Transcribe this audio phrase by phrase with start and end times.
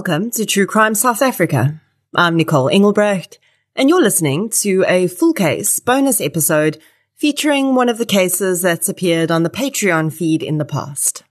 [0.00, 1.78] Welcome to True Crime South Africa.
[2.14, 3.38] I'm Nicole Engelbrecht,
[3.76, 6.80] and you're listening to a full case bonus episode
[7.16, 11.22] featuring one of the cases that's appeared on the Patreon feed in the past.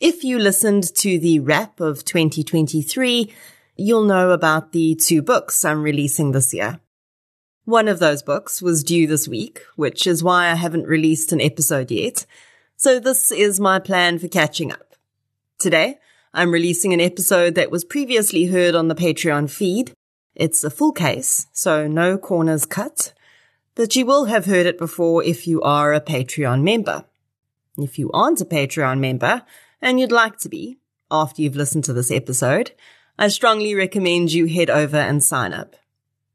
[0.00, 3.30] If you listened to the wrap of 2023,
[3.76, 6.80] you'll know about the two books I'm releasing this year.
[7.66, 11.42] One of those books was due this week, which is why I haven't released an
[11.42, 12.24] episode yet.
[12.76, 14.94] So this is my plan for catching up.
[15.58, 15.98] Today,
[16.36, 19.94] I'm releasing an episode that was previously heard on the Patreon feed.
[20.34, 23.14] It's a full case, so no corners cut,
[23.74, 27.06] but you will have heard it before if you are a Patreon member.
[27.78, 29.44] If you aren't a Patreon member
[29.80, 30.76] and you'd like to be
[31.10, 32.72] after you've listened to this episode,
[33.18, 35.74] I strongly recommend you head over and sign up.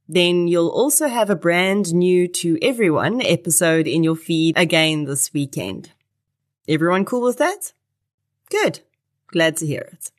[0.10, 5.32] Then you'll also have a brand new to everyone episode in your feed again this
[5.32, 5.92] weekend.
[6.68, 7.74] Everyone cool with that?
[8.50, 8.80] Good.
[9.32, 10.12] Glad to hear it.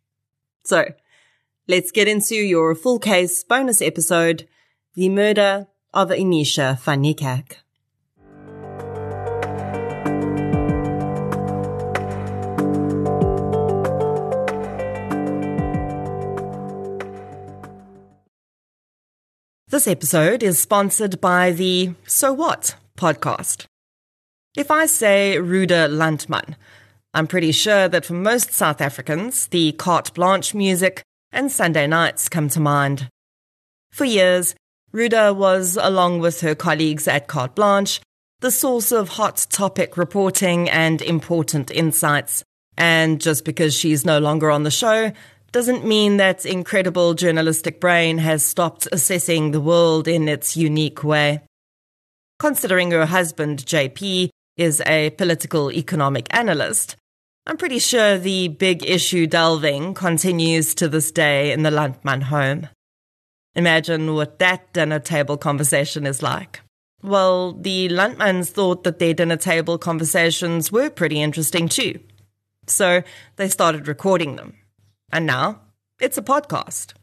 [0.64, 0.92] So,
[1.68, 4.48] let's get into your full case bonus episode,
[4.94, 7.56] The Murder of Anisha van Niekerk.
[19.68, 23.64] This episode is sponsored by the So What podcast.
[24.54, 26.56] If I say Ruda Landman,
[27.14, 32.30] I'm pretty sure that for most South Africans, the carte blanche music and Sunday nights
[32.30, 33.08] come to mind.
[33.90, 34.54] For years,
[34.94, 38.00] Ruda was, along with her colleagues at Carte Blanche,
[38.40, 42.44] the source of hot topic reporting and important insights.
[42.78, 45.12] And just because she's no longer on the show
[45.52, 51.42] doesn't mean that incredible journalistic brain has stopped assessing the world in its unique way.
[52.38, 56.96] Considering her husband, JP, is a political economic analyst,
[57.44, 62.68] I'm pretty sure the big issue delving continues to this day in the Landman home.
[63.56, 66.60] Imagine what that dinner table conversation is like.
[67.02, 71.98] Well, the Landmans thought that their dinner table conversations were pretty interesting too.
[72.68, 73.02] So
[73.34, 74.54] they started recording them.
[75.12, 75.62] And now
[76.00, 76.94] it's a podcast.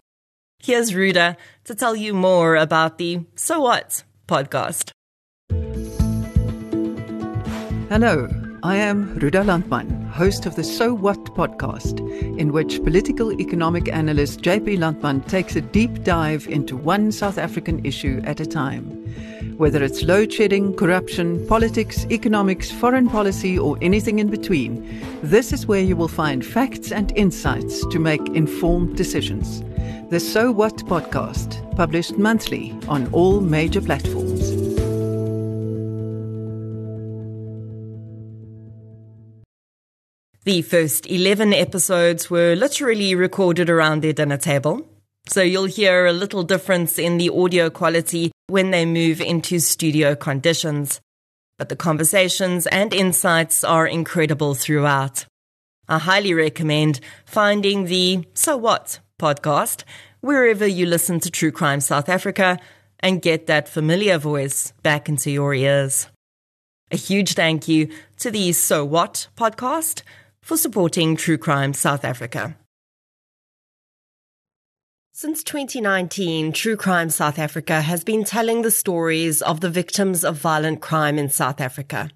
[0.63, 1.35] Here's Ruda
[1.65, 4.91] to tell you more about the So What podcast.
[7.89, 8.48] Hello.
[8.61, 11.99] I am Ruda Landman, host of the So What podcast,
[12.37, 17.85] in which political economic analyst JP Landman takes a deep dive into one South African
[17.85, 18.83] issue at a time.
[19.55, 24.85] Whether it's load shedding, corruption, politics, economics, foreign policy, or anything in between,
[25.23, 29.61] this is where you will find facts and insights to make informed decisions.
[30.09, 34.28] The So What podcast, published monthly on all major platforms.
[40.45, 44.87] The first 11 episodes were literally recorded around their dinner table.
[45.27, 50.15] So you'll hear a little difference in the audio quality when they move into studio
[50.15, 51.01] conditions.
[51.57, 55.25] But the conversations and insights are incredible throughout.
[55.89, 59.83] I highly recommend finding the So What podcast
[60.21, 62.59] wherever you listen to True Crime South Africa
[63.01, 66.07] and get that familiar voice back into your ears.
[66.91, 67.89] A huge thank you
[68.19, 70.01] to the So What podcast
[70.49, 72.57] for supporting True Crime South Africa.
[75.11, 80.37] Since 2019, True Crime South Africa has been telling the stories of the victims of
[80.37, 82.09] violent crime in South Africa.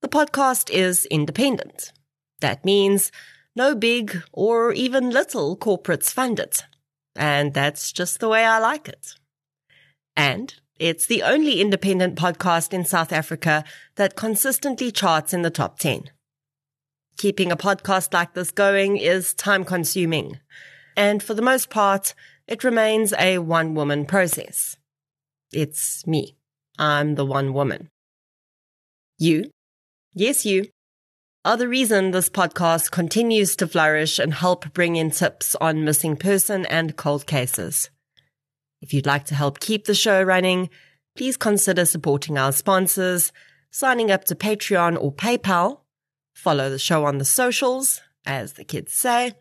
[0.00, 1.92] The podcast is independent.
[2.40, 3.12] That means
[3.54, 6.64] no big or even little corporates fund it.
[7.14, 9.16] And that's just the way I like it.
[10.16, 13.64] And it's the only independent podcast in South Africa
[13.96, 16.04] that consistently charts in the top 10.
[17.22, 20.40] Keeping a podcast like this going is time consuming.
[20.96, 22.14] And for the most part,
[22.48, 24.76] it remains a one woman process.
[25.52, 26.34] It's me.
[26.80, 27.90] I'm the one woman.
[29.18, 29.52] You,
[30.12, 30.66] yes, you,
[31.44, 36.16] are the reason this podcast continues to flourish and help bring in tips on missing
[36.16, 37.88] person and cold cases.
[38.80, 40.70] If you'd like to help keep the show running,
[41.16, 43.30] please consider supporting our sponsors,
[43.70, 45.81] signing up to Patreon or PayPal,
[46.32, 49.32] follow the show on the socials, as the kids say,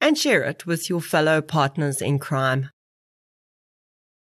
[0.00, 2.70] and share it with your fellow partners in crime.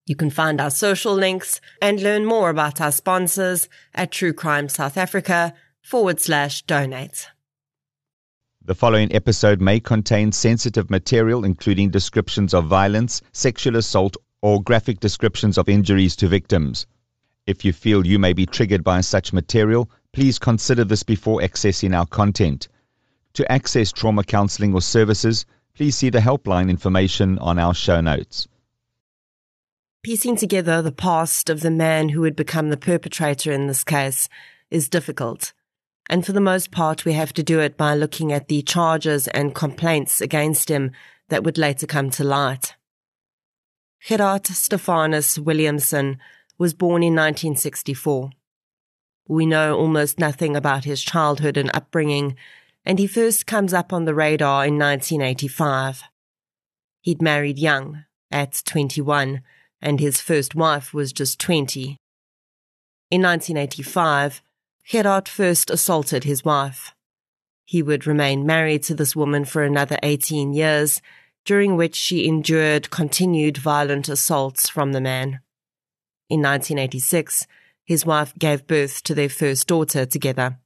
[0.06, 4.68] You can find our social links and learn more about our sponsors at True Crime
[4.68, 7.28] South Africa forward slash donate.
[8.66, 15.00] The following episode may contain sensitive material, including descriptions of violence, sexual assault, or graphic
[15.00, 16.86] descriptions of injuries to victims.
[17.46, 21.94] If you feel you may be triggered by such material, please consider this before accessing
[21.94, 22.68] our content.
[23.34, 25.44] To access trauma counseling or services,
[25.74, 28.46] Please see the helpline information on our show notes.
[30.04, 34.28] Piecing together the past of the man who would become the perpetrator in this case
[34.70, 35.52] is difficult.
[36.08, 39.26] And for the most part, we have to do it by looking at the charges
[39.28, 40.92] and complaints against him
[41.28, 42.76] that would later come to light.
[44.00, 46.18] Gerard Stephanus Williamson
[46.56, 48.30] was born in 1964.
[49.26, 52.36] We know almost nothing about his childhood and upbringing,
[52.84, 56.02] and he first comes up on the radar in 1985.
[57.00, 59.42] He'd married young, at 21,
[59.80, 61.96] and his first wife was just 20.
[63.10, 64.42] In 1985,
[64.84, 66.94] Gerard first assaulted his wife.
[67.64, 71.00] He would remain married to this woman for another 18 years,
[71.44, 75.40] during which she endured continued violent assaults from the man.
[76.28, 77.46] In 1986,
[77.84, 80.58] his wife gave birth to their first daughter together.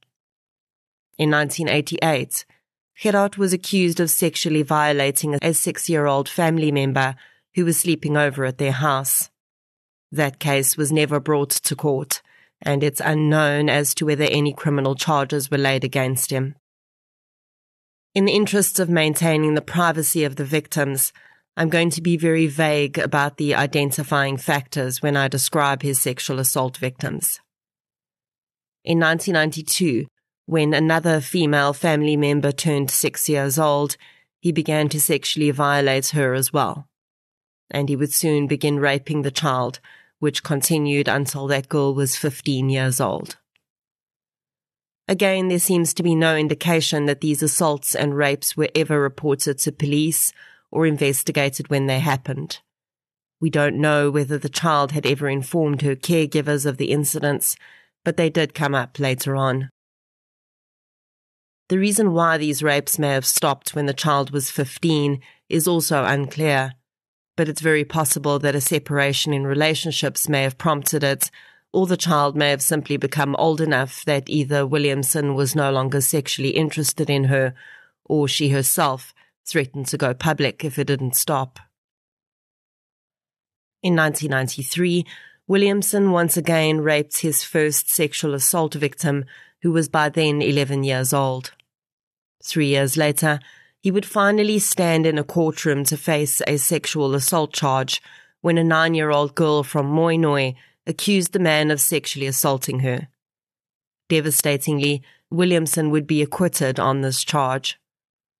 [1.17, 2.45] In 1988,
[2.95, 7.15] Gerard was accused of sexually violating a six year old family member
[7.55, 9.29] who was sleeping over at their house.
[10.11, 12.21] That case was never brought to court,
[12.61, 16.55] and it's unknown as to whether any criminal charges were laid against him.
[18.15, 21.13] In the interests of maintaining the privacy of the victims,
[21.59, 26.39] I'm going to be very vague about the identifying factors when I describe his sexual
[26.39, 27.41] assault victims.
[28.85, 30.07] In 1992,
[30.45, 33.97] when another female family member turned six years old,
[34.39, 36.87] he began to sexually violate her as well.
[37.69, 39.81] And he would soon begin raping the child,
[40.19, 43.35] which continued until that girl was 15 years old.
[45.09, 49.57] Again, there seems to be no indication that these assaults and rapes were ever reported
[49.59, 50.31] to police
[50.71, 52.59] or investigated when they happened.
[53.41, 57.55] We don't know whether the child had ever informed her caregivers of the incidents,
[58.03, 59.69] but they did come up later on.
[61.69, 66.03] The reason why these rapes may have stopped when the child was 15 is also
[66.03, 66.73] unclear,
[67.37, 71.29] but it's very possible that a separation in relationships may have prompted it
[71.71, 76.01] or the child may have simply become old enough that either Williamson was no longer
[76.01, 77.53] sexually interested in her,
[78.05, 79.13] or she herself
[79.49, 81.59] threatened to go public if it didn't stop.
[83.81, 85.05] In 1993,
[85.47, 89.25] Williamson once again raped his first sexual assault victim,
[89.61, 91.51] who was by then 11 years old.
[92.43, 93.39] Three years later,
[93.81, 98.01] he would finally stand in a courtroom to face a sexual assault charge
[98.41, 100.55] when a nine year old girl from Mooinooi
[100.85, 103.07] accused the man of sexually assaulting her.
[104.09, 107.79] Devastatingly, Williamson would be acquitted on this charge.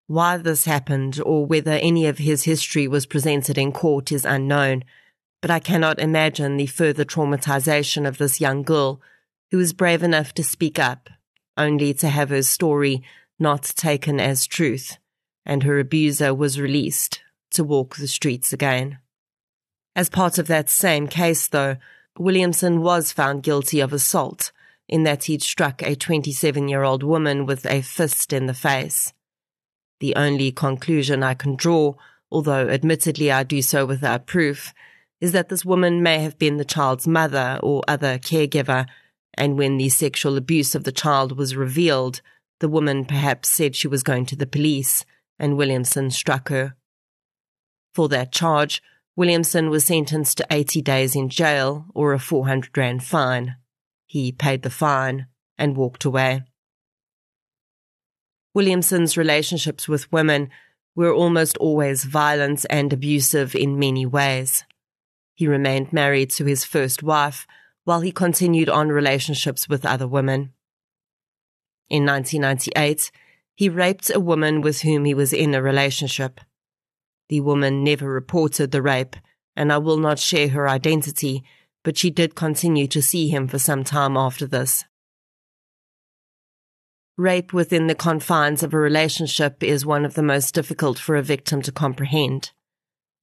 [0.09, 4.83] Why this happened or whether any of his history was presented in court is unknown,
[5.39, 9.03] but I cannot imagine the further traumatization of this young girl
[9.51, 11.11] who was brave enough to speak up,
[11.55, 13.03] only to have her story
[13.37, 14.97] not taken as truth,
[15.45, 17.21] and her abuser was released
[17.51, 18.97] to walk the streets again.
[19.95, 21.77] As part of that same case, though,
[22.17, 24.51] Williamson was found guilty of assault
[24.87, 29.13] in that he'd struck a 27 year old woman with a fist in the face.
[29.99, 31.95] The only conclusion I can draw,
[32.31, 34.73] although admittedly I do so without proof,
[35.19, 38.85] is that this woman may have been the child's mother or other caregiver,
[39.33, 42.21] and when the sexual abuse of the child was revealed,
[42.59, 45.05] the woman perhaps said she was going to the police,
[45.37, 46.75] and Williamson struck her.
[47.93, 48.81] For that charge,
[49.15, 53.57] Williamson was sentenced to 80 days in jail or a 400 rand fine.
[54.05, 55.27] He paid the fine
[55.57, 56.43] and walked away.
[58.53, 60.49] Williamson's relationships with women
[60.95, 64.63] were almost always violent and abusive in many ways.
[65.33, 67.47] He remained married to his first wife
[67.85, 70.53] while he continued on relationships with other women.
[71.89, 73.11] In 1998,
[73.55, 76.39] he raped a woman with whom he was in a relationship.
[77.29, 79.15] The woman never reported the rape,
[79.55, 81.43] and I will not share her identity,
[81.83, 84.85] but she did continue to see him for some time after this.
[87.19, 91.21] Rape within the confines of a relationship is one of the most difficult for a
[91.21, 92.51] victim to comprehend.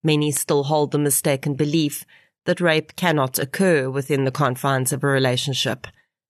[0.04, 2.04] Many still hold the mistaken belief
[2.44, 5.86] that rape cannot occur within the confines of a relationship,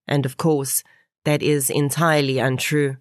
[0.06, 0.84] and of course,
[1.24, 2.98] that is entirely untrue.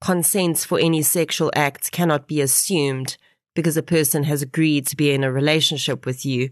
[0.00, 3.18] Consent for any sexual act cannot be assumed
[3.54, 6.48] because a person has agreed to be in a relationship with you,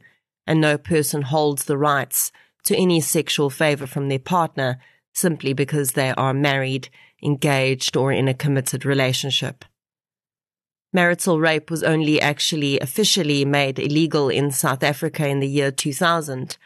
[0.47, 2.33] and no person holds the rights
[2.65, 4.79] to any sexual favor from their partner
[5.15, 6.89] simply because they are married,
[7.23, 9.65] engaged, or in a committed relationship.
[10.93, 16.57] Marital rape was only actually officially made illegal in South Africa in the year 2000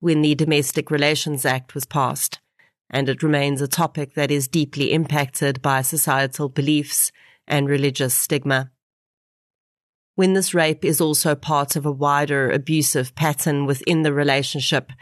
[0.00, 2.40] when the Domestic Relations Act was passed,
[2.90, 7.12] and it remains a topic that is deeply impacted by societal beliefs
[7.46, 8.70] and religious stigma.
[10.20, 14.92] when this rape is also part of a wider abusive pattern within the relationship,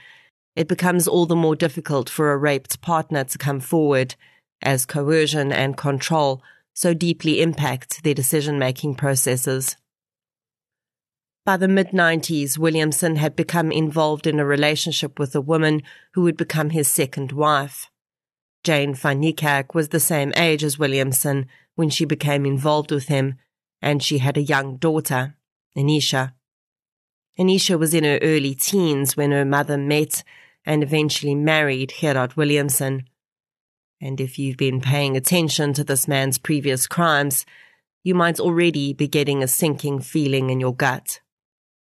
[0.58, 4.16] it becomes all the more difficult for a raped partner to come forward
[4.60, 6.42] as coercion and control
[6.74, 9.76] so deeply impact their decision making processes.
[11.46, 15.80] By the mid 90s, Williamson had become involved in a relationship with a woman
[16.14, 17.88] who would become his second wife.
[18.64, 19.22] Jane van
[19.72, 21.46] was the same age as Williamson
[21.76, 23.36] when she became involved with him
[23.80, 25.36] and she had a young daughter,
[25.76, 26.32] Anisha.
[27.38, 30.24] Anisha was in her early teens when her mother met
[30.68, 33.08] and eventually married Gerard Williamson.
[34.02, 37.46] And if you've been paying attention to this man's previous crimes,
[38.04, 41.20] you might already be getting a sinking feeling in your gut.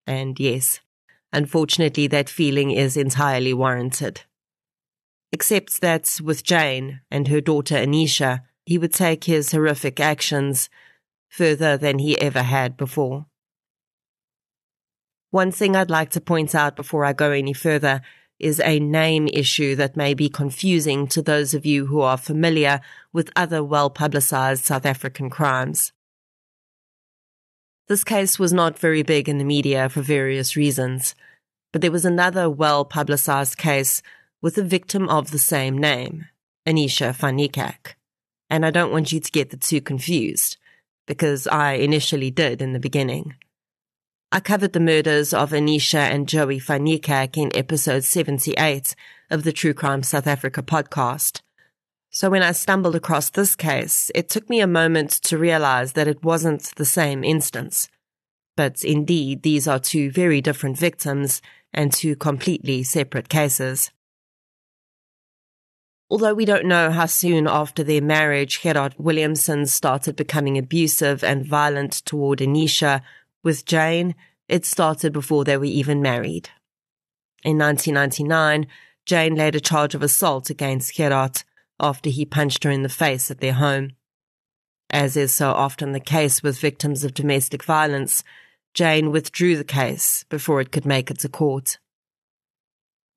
[0.08, 0.80] And yes,
[1.32, 4.24] unfortunately, that feeling is entirely warranted.
[5.32, 10.72] Except that with Jane and her daughter Anisha, he would take his horrific actions
[11.30, 13.28] further than he ever had before.
[15.30, 18.02] One thing I'd like to point out before I go any further
[18.42, 22.82] is a name issue that may be confusing to those of you who are familiar
[23.14, 25.94] with other well publicized South African crimes.
[27.88, 31.14] This case was not very big in the media for various reasons,
[31.72, 34.02] but there was another well publicized case
[34.42, 36.26] with a victim of the same name,
[36.68, 37.94] Anisha van Niekerk.
[38.50, 40.58] And I don't want you to get the two confused
[41.06, 43.36] because I initially did in the beginning.
[44.34, 48.96] I covered the murders of Anisha and Joey van in episode 78
[49.30, 51.42] of the True Crime South Africa podcast.
[52.12, 56.08] So when I stumbled across this case, it took me a moment to realize that
[56.08, 57.90] it wasn't the same instance.
[58.56, 61.42] But indeed, these are two very different victims
[61.74, 63.92] and two completely separate cases.
[66.10, 71.46] Although we don't know how soon after their marriage Gerard Williamson started becoming abusive and
[71.46, 73.02] violent toward Anisha,
[73.44, 74.16] with Jane,
[74.48, 76.50] it started before they were even married.
[77.44, 78.68] In 1999,
[79.06, 81.44] Jane laid a charge of assault against Gerard
[81.80, 83.92] after he punched her in the face at their home.
[84.90, 88.24] As is so often the case with victims of domestic violence,
[88.74, 91.80] Jane withdrew the case before it could make it to court.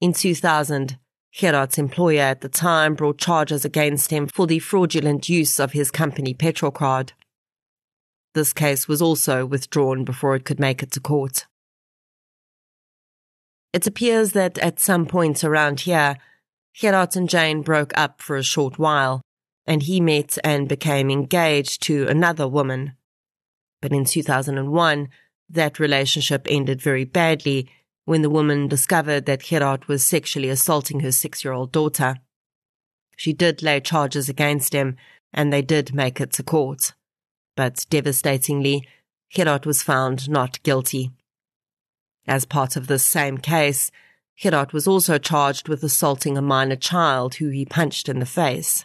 [0.01, 0.99] In 2000,
[1.33, 5.91] Gerard's employer at the time brought charges against him for the fraudulent use of his
[5.91, 7.13] company petrol Petrocard.
[8.35, 11.47] This case was also withdrawn before it could make it to court.
[13.73, 16.17] It appears that at some point around here,
[16.75, 19.23] Gerard and Jane broke up for a short while,
[19.67, 22.95] and he met and became engaged to another woman.
[23.81, 25.09] But in 2001,
[25.49, 27.71] that relationship ended very badly
[28.05, 32.17] when the woman discovered that Gerard was sexually assaulting her six year old daughter.
[33.17, 34.97] She did lay charges against him,
[35.33, 36.93] and they did make it to court.
[37.57, 38.87] But devastatingly,
[39.31, 41.13] Gerard was found not guilty.
[42.27, 43.91] As part of this same case,
[44.37, 48.85] Gerard was also charged with assaulting a minor child who he punched in the face.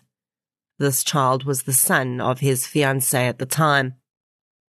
[0.78, 3.96] This child was the son of his fiancée at the time,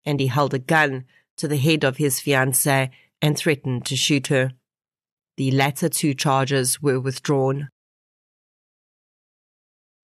[0.05, 1.05] and he held a gun
[1.37, 2.91] to the head of his fiancée
[3.21, 4.53] and threatened to shoot her.
[5.37, 7.69] The latter two charges were withdrawn.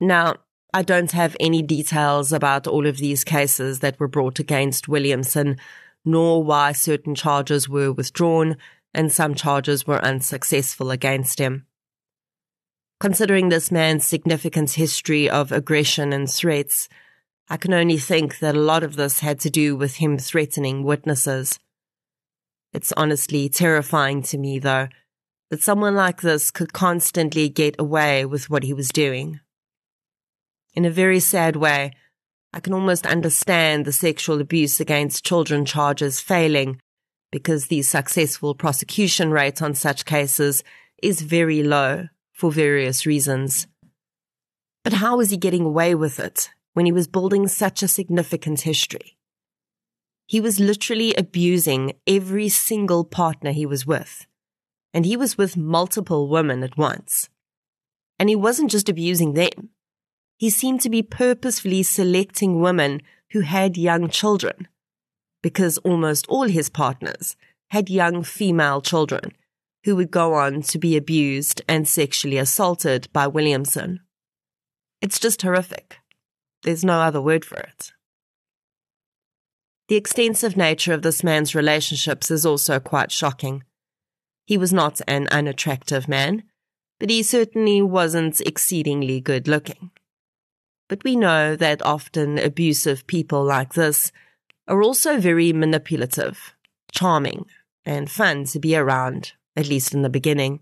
[0.01, 0.37] Now,
[0.75, 5.57] I don't have any details about all of these cases that were brought against Williamson,
[6.05, 8.57] nor why certain charges were withdrawn
[8.93, 11.67] and some charges were unsuccessful against him.
[12.99, 16.89] Considering this man's significant history of aggression and threats,
[17.49, 20.83] I can only think that a lot of this had to do with him threatening
[20.83, 21.61] witnesses.
[22.73, 24.89] It's honestly terrifying to me, though,
[25.51, 29.39] that someone like this could constantly get away with what he was doing.
[30.75, 31.93] In a very sad way,
[32.53, 36.81] I can almost understand the sexual abuse against children charges failing
[37.31, 40.63] because the successful prosecution rate on such cases
[41.03, 43.67] is very low for various reasons.
[44.83, 48.61] But how was he getting away with it when he was building such a significant
[48.61, 49.17] history?
[50.27, 54.27] He was literally abusing every single partner he was with.
[54.93, 57.29] And he was with multiple women at once.
[58.19, 59.71] And he wasn't just abusing them.
[60.37, 63.01] He seemed to be purposefully selecting women
[63.31, 64.69] who had young children.
[65.43, 67.37] Because almost all his partners
[67.69, 69.33] had young female children
[69.85, 74.01] who would go on to be abused and sexually assaulted by Williamson.
[75.03, 75.99] It's just horrific.
[76.63, 77.93] There's no other word for it.
[79.89, 83.65] The extensive nature of this man's relationships is also quite shocking.
[84.47, 86.45] He was not an unattractive man,
[86.99, 89.91] but he certainly wasn't exceedingly good looking.
[90.89, 94.13] But we know that often abusive people like this
[94.69, 96.55] are also very manipulative,
[96.93, 97.47] charming,
[97.85, 100.61] and fun to be around, at least in the beginning.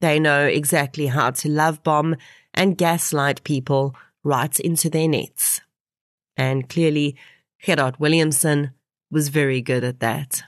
[0.00, 2.16] They know exactly how to love bomb
[2.54, 5.60] and gaslight people right into their nets.
[6.36, 7.16] And clearly,
[7.60, 8.72] Gerard Williamson
[9.10, 10.42] was very good at that.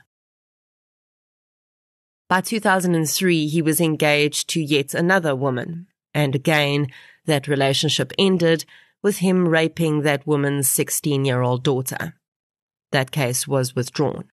[2.29, 6.87] By 2003, he was engaged to yet another woman, and again,
[7.25, 8.65] that relationship ended
[9.01, 12.15] with him raping that woman's 16 year old daughter.
[12.91, 14.29] That case was withdrawn.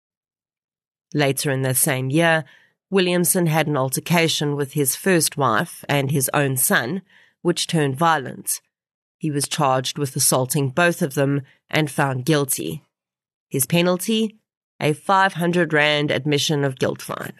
[1.14, 2.44] Later in the same year,
[2.90, 7.02] Williamson had an altercation with his first wife and his own son,
[7.42, 8.60] which turned violent.
[9.16, 12.84] He was charged with assaulting both of them and found guilty.
[13.48, 14.38] His penalty?
[14.80, 17.34] A 500 Rand admission of guilt fine.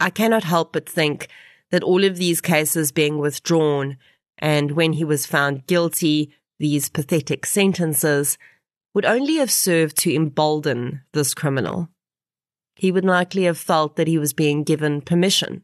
[0.00, 1.28] I cannot help but think
[1.70, 3.96] that all of these cases being withdrawn
[4.38, 8.38] and when he was found guilty, these pathetic sentences
[8.94, 11.88] would only have served to embolden this criminal.
[12.76, 15.62] He would likely have felt that he was being given permission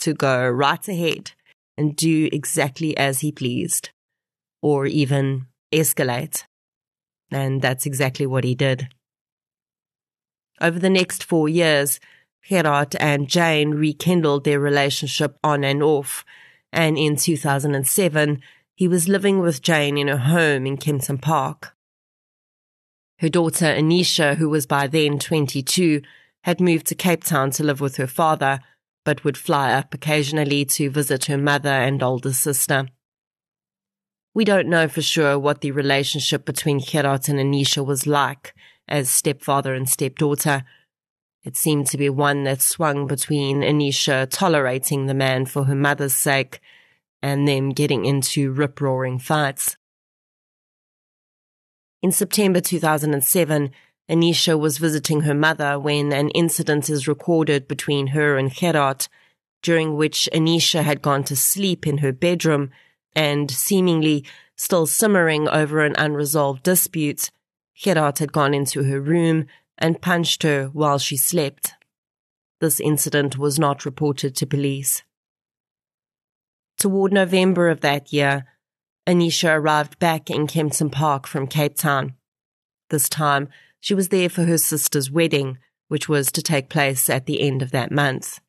[0.00, 1.32] to go right ahead
[1.76, 3.90] and do exactly as he pleased,
[4.62, 6.44] or even escalate.
[7.30, 8.88] And that's exactly what he did.
[10.60, 12.00] Over the next four years,
[12.48, 16.24] Gerard and Jane rekindled their relationship on and off,
[16.72, 18.42] and in 2007,
[18.74, 21.76] he was living with Jane in her home in Kempton Park.
[23.18, 26.00] Her daughter Anisha, who was by then 22,
[26.44, 28.60] had moved to Cape Town to live with her father,
[29.04, 32.88] but would fly up occasionally to visit her mother and older sister.
[34.32, 38.54] We don't know for sure what the relationship between Gerard and Anisha was like
[38.88, 40.64] as stepfather and stepdaughter.
[41.42, 46.14] It seemed to be one that swung between Anisha tolerating the man for her mother's
[46.14, 46.60] sake
[47.22, 49.76] and them getting into rip roaring fights.
[52.02, 53.70] In September 2007,
[54.08, 59.06] Anisha was visiting her mother when an incident is recorded between her and Gerard,
[59.62, 62.70] during which Anisha had gone to sleep in her bedroom
[63.14, 64.24] and seemingly
[64.56, 67.30] still simmering over an unresolved dispute,
[67.74, 69.46] Gerard had gone into her room
[69.80, 71.74] and punched her while she slept.
[72.60, 75.02] This incident was not reported to police.
[76.78, 78.44] Toward November of that year,
[79.06, 82.14] Anisha arrived back in Kempton Park from Cape Town.
[82.90, 83.48] This time,
[83.80, 87.62] she was there for her sister's wedding, which was to take place at the end
[87.62, 88.40] of that month.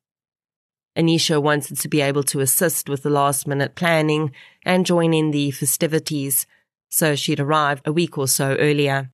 [0.96, 4.32] Anisha wanted to be able to assist with the last minute planning
[4.64, 6.46] and join in the festivities,
[6.90, 9.10] so she'd arrived a week or so earlier.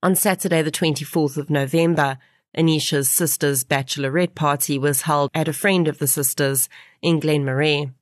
[0.00, 2.18] On Saturday, the 24th of November,
[2.56, 6.68] Anisha's sister's bachelorette party was held at a friend of the sisters
[7.02, 7.92] in Glenmarais.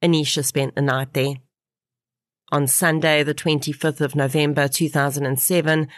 [0.00, 1.34] Anisha spent the night there.
[2.52, 5.88] On Sunday, the 25th of November 2007,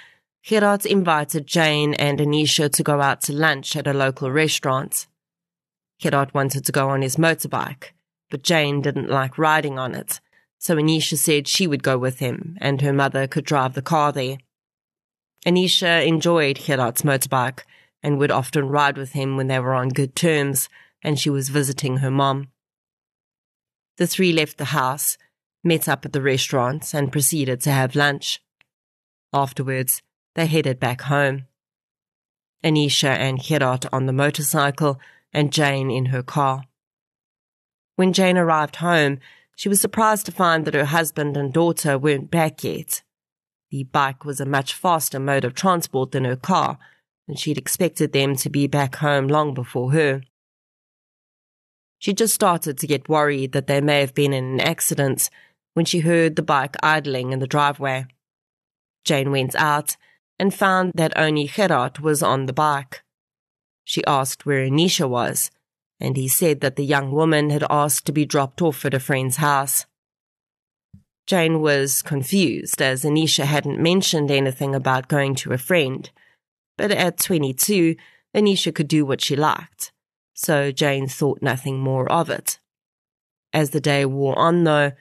[0.43, 5.07] Gerard invited Jane and Anisha to go out to lunch at a local restaurant.
[5.99, 7.91] Gerard wanted to go on his motorbike,
[8.31, 10.19] but Jane didn't like riding on it,
[10.59, 14.13] so Anisha said she would go with him and her mother could drive the car
[14.13, 14.39] there.
[15.47, 17.61] Anisha enjoyed Gerard's motorbike
[18.03, 20.69] and would often ride with him when they were on good terms
[21.03, 22.49] and she was visiting her mom.
[23.97, 25.17] The three left the house,
[25.65, 28.43] met up at the restaurant, and proceeded to have lunch.
[29.33, 30.03] Afterwards,
[30.35, 31.47] they headed back home.
[32.65, 35.01] Anisha and Gerard on the motorcycle,
[35.33, 36.65] and Jane in her car.
[37.97, 39.19] When Jane arrived home,
[39.57, 43.03] she was surprised to find that her husband and daughter weren't back yet.
[43.71, 46.79] The bike was a much faster mode of transport than her car,
[47.29, 50.23] and she'd expected them to be back home long before her.
[51.99, 55.31] She just started to get worried that they may have been in an accident
[55.75, 58.07] when she heard the bike idling in the driveway.
[59.05, 59.97] Jane went out
[60.39, 63.03] and found that only Gerard was on the bike.
[63.85, 65.51] She asked where Anisha was,
[66.01, 69.01] and he said that the young woman had asked to be dropped off at a
[69.01, 69.87] friend's house.
[71.31, 76.11] Jane was confused as Anisha hadn't mentioned anything about going to a friend.
[76.77, 77.97] But at 22,
[78.35, 79.93] Anisha could do what she liked
[80.41, 82.59] so Jane thought nothing more of it.
[83.53, 84.93] As the day wore on, though,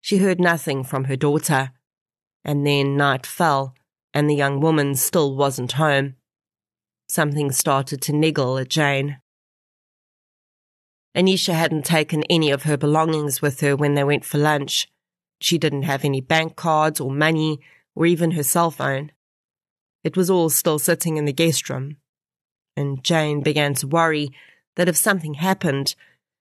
[0.00, 1.72] she heard nothing from her daughter,
[2.44, 3.74] and then night fell,
[4.12, 6.14] and the young woman still wasn't home.
[7.08, 9.18] Something started to niggle at Jane.
[11.16, 14.86] Anisha hadn't taken any of her belongings with her when they went for lunch.
[15.40, 17.60] She didn't have any bank cards or money
[17.94, 19.12] or even her cell phone.
[20.02, 21.96] It was all still sitting in the guest room.
[22.76, 24.30] And Jane began to worry
[24.76, 25.94] that if something happened,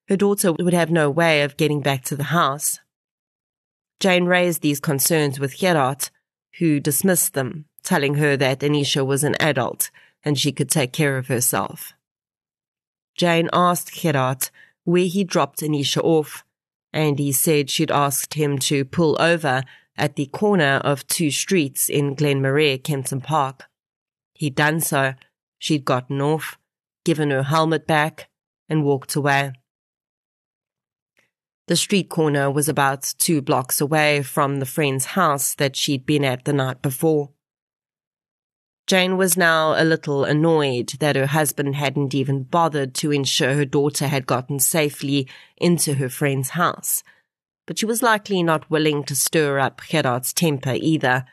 [0.09, 2.79] her daughter would have no way of getting back to the house.
[3.99, 6.09] Jane raised these concerns with Gerard,
[6.59, 9.89] who dismissed them, telling her that Anisha was an adult
[10.23, 11.93] and she could take care of herself.
[13.15, 14.49] Jane asked Gerard
[14.83, 16.43] where he dropped Anisha off,
[16.93, 19.63] and he said she'd asked him to pull over
[19.97, 23.63] at the corner of two streets in Glenmarais, Kempton Park.
[24.33, 25.13] He'd done so.
[25.57, 26.57] She'd gotten off,
[27.03, 28.29] given her helmet back,
[28.69, 29.53] and walked away.
[31.67, 36.25] The street corner was about two blocks away from the friend's house that she'd been
[36.25, 37.31] at the night before.
[38.85, 43.65] Jane was now a little annoyed that her husband hadn't even bothered to ensure her
[43.65, 47.01] daughter had gotten safely into her friend's house.
[47.65, 51.23] But she was likely not willing to stir up Gerard's temper either,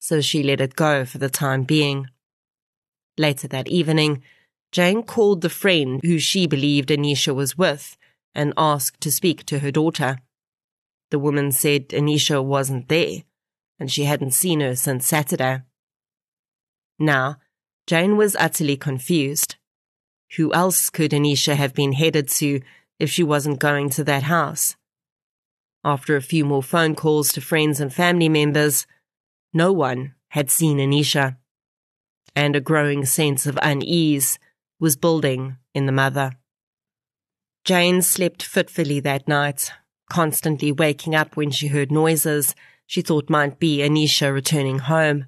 [0.00, 2.08] so she let it go for the time being.
[3.18, 4.22] Later that evening,
[4.72, 7.98] Jane called the friend who she believed Anisha was with
[8.34, 10.18] and asked to speak to her daughter.
[11.10, 13.24] The woman said Anisha wasn't there,
[13.78, 15.62] and she hadn't seen her since Saturday.
[16.98, 17.36] Now,
[17.86, 19.56] Jane was utterly confused.
[20.36, 22.60] Who else could Anisha have been headed to
[22.98, 24.76] if she wasn't going to that house?
[25.84, 28.86] After a few more phone calls to friends and family members,
[29.52, 31.36] no one had seen Anisha.
[32.34, 34.38] And a growing sense of unease
[34.80, 36.32] was building in the mother.
[37.64, 39.72] Jane slept fitfully that night,
[40.10, 42.54] constantly waking up when she heard noises
[42.86, 45.26] she thought might be Anisha returning home.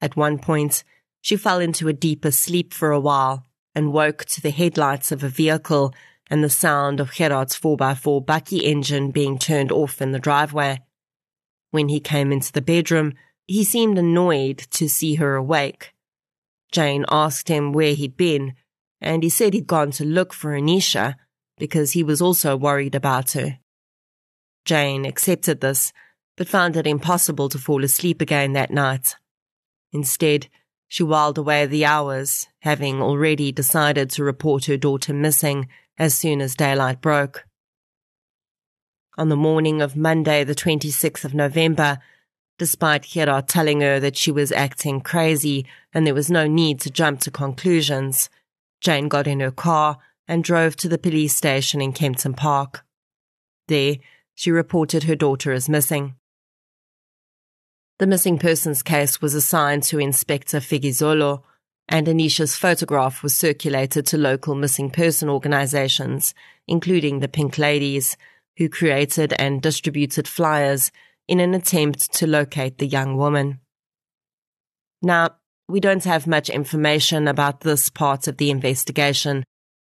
[0.00, 0.84] At one point,
[1.20, 5.22] she fell into a deeper sleep for a while and woke to the headlights of
[5.22, 5.94] a vehicle
[6.28, 10.80] and the sound of Gerard's 4x4 bakkie engine being turned off in the driveway.
[11.70, 13.14] When he came into the bedroom,
[13.46, 15.92] he seemed annoyed to see her awake.
[16.72, 18.54] Jane asked him where he'd been,
[19.00, 21.14] and he said he'd gone to look for Anisha,
[21.58, 23.58] because he was also worried about her.
[24.64, 25.92] Jane accepted this,
[26.36, 29.16] but found it impossible to fall asleep again that night.
[29.96, 30.46] Instead,
[30.88, 36.42] she whiled away the hours, having already decided to report her daughter missing as soon
[36.42, 37.46] as daylight broke.
[39.16, 41.96] On the morning of Monday, the 26th of November,
[42.58, 46.90] despite Gerard telling her that she was acting crazy and there was no need to
[46.90, 48.28] jump to conclusions,
[48.82, 49.96] Jane got in her car
[50.28, 52.84] and drove to the police station in Kempton Park.
[53.68, 53.96] There,
[54.34, 56.16] she reported her daughter as missing.
[57.98, 61.42] The missing persons case was assigned to Inspector Figizolo,
[61.88, 66.34] and Anisha's photograph was circulated to local missing person organizations,
[66.68, 68.18] including the Pink Ladies,
[68.58, 70.90] who created and distributed flyers
[71.26, 73.60] in an attempt to locate the young woman.
[75.00, 79.42] Now, we don't have much information about this part of the investigation,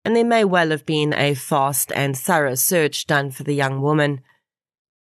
[0.04, 3.82] and there may well have been a fast and thorough search done for the young
[3.82, 4.20] woman.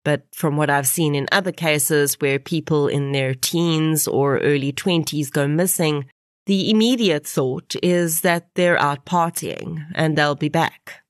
[0.06, 4.72] But from what I've seen in other cases where people in their teens or early
[4.72, 6.06] 20s go missing,
[6.46, 11.02] the immediate thought is that they're out partying and they'll be back.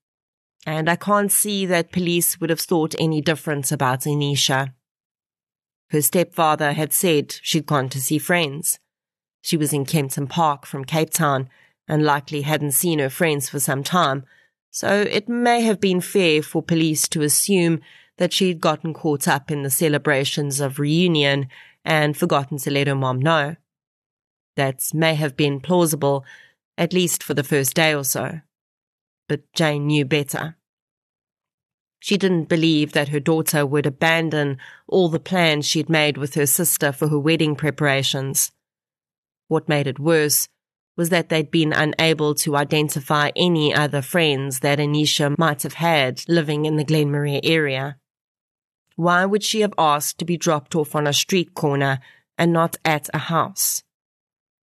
[0.66, 4.74] And I can't see that police would have thought any difference about Anisha.
[5.90, 8.80] Her stepfather had said she'd gone to see friends.
[9.42, 11.50] She was in Kempton Park from Cape Town
[11.86, 14.24] and likely hadn't seen her friends for some time,
[14.72, 17.82] so it may have been fair for police to assume
[18.18, 21.48] that she'd gotten caught up in the celebrations of reunion
[21.84, 23.56] and forgotten to let her mom know.
[24.56, 26.26] That may have been plausible,
[26.78, 28.42] at least for the first day or so.
[29.28, 30.56] But Jane knew better.
[32.00, 36.46] She didn't believe that her daughter would abandon all the plans she'd made with her
[36.46, 38.52] sister for her wedding preparations.
[39.48, 40.48] What made it worse
[40.96, 46.24] was that they'd been unable to identify any other friends that Anisha might have had
[46.28, 47.98] living in the Glenmarais area.
[48.96, 52.00] Why would she have asked to be dropped off on a street corner
[52.38, 53.84] and not at a house?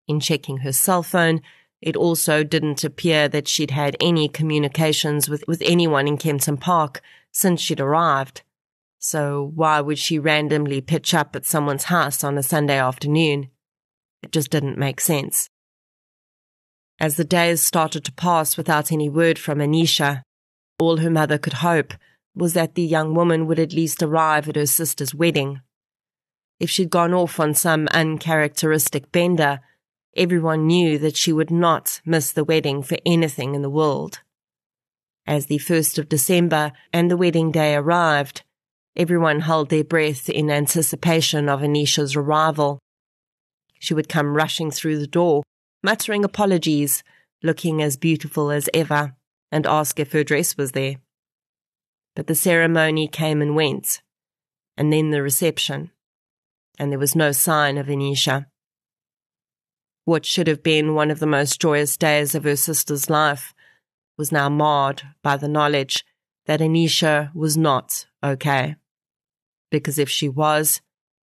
[0.06, 1.40] In checking her cell phone,
[1.80, 7.00] it also didn't appear that she'd had any communications with, with anyone in Kempton Park
[7.33, 8.42] since she'd arrived.
[8.98, 13.48] So why would she randomly pitch up at someone's house on a Sunday afternoon?
[14.22, 15.48] It just didn't make sense.
[16.98, 20.20] As the days started to pass without any word from Anisha,
[20.78, 21.94] all her mother could hope
[22.34, 25.60] was that the young woman would at least arrive at her sister's wedding.
[26.58, 29.60] If she'd gone off on some uncharacteristic bender,
[30.16, 34.20] everyone knew that she would not miss the wedding for anything in the world.
[35.26, 38.42] As the 1st of December and the wedding day arrived,
[38.96, 42.78] everyone held their breath in anticipation of Anisha's arrival.
[43.78, 45.42] She would come rushing through the door
[45.82, 47.02] muttering apologies,
[47.42, 49.14] looking as beautiful as ever,
[49.50, 50.96] and ask if her dress was there.
[52.20, 54.02] But the ceremony came and went,
[54.76, 55.90] and then the reception.
[56.78, 58.44] and there was no sign of Anisha.
[60.04, 63.54] What should have been one of the most joyous days of her sister's life
[64.18, 66.04] was now marred by the knowledge
[66.44, 68.76] that Anisha was not okay.
[69.70, 70.83] Because if she was,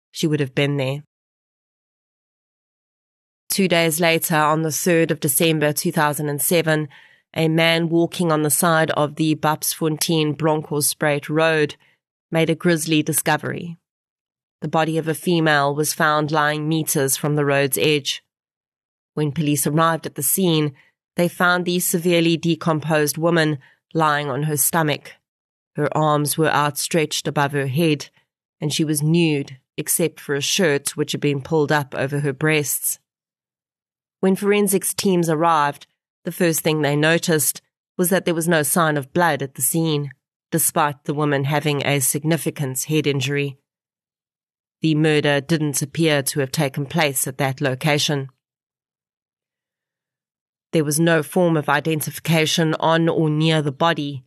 [0.09, 1.03] she would have been there.
[3.49, 6.89] Two days later, on the 3rd of December 2007,
[7.37, 11.75] a man walking on the side of the Bapsfontein Bronkhorstspruit Road
[12.31, 13.77] made a grisly discovery.
[14.61, 18.23] The body of a female was found lying meters from the road's edge.
[19.13, 20.73] When police arrived at the scene,
[21.15, 23.59] they found the severely decomposed woman
[23.93, 25.13] lying on her stomach.
[25.75, 28.09] Her arms were outstretched above her head,
[28.59, 32.33] and she was nude except for a shirt which had been pulled up over her
[32.33, 32.97] breasts.
[34.21, 35.85] When forensics teams arrived,
[36.27, 37.61] the first thing they noticed
[37.97, 40.11] was that there was no sign of blood at the scene,
[40.51, 43.57] despite the woman having a significant head injury.
[44.81, 48.27] The murder didn't appear to have taken place at that location.
[50.73, 54.25] There was no form of identification on or near the body,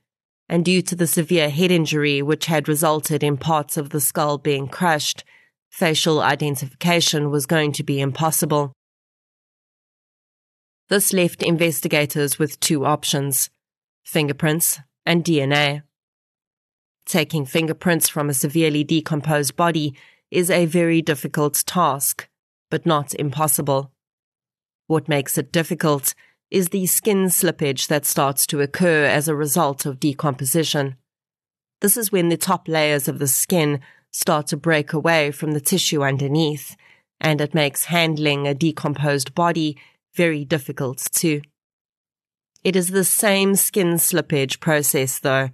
[0.48, 4.38] and due to the severe head injury which had resulted in parts of the skull
[4.38, 5.22] being crushed,
[5.68, 8.72] facial identification was going to be impossible.
[10.90, 13.48] This left investigators with two options
[14.04, 15.82] fingerprints and DNA.
[17.06, 19.94] Taking fingerprints from a severely decomposed body
[20.32, 22.28] is a very difficult task,
[22.72, 23.92] but not impossible.
[24.88, 26.12] What makes it difficult
[26.50, 30.96] is the skin slippage that starts to occur as a result of decomposition.
[31.80, 33.78] This is when the top layers of the skin
[34.10, 36.76] start to break away from the tissue underneath,
[37.20, 39.76] and it makes handling a decomposed body
[40.14, 41.42] very difficult too.
[42.62, 45.48] It is the same skin slippage process, though,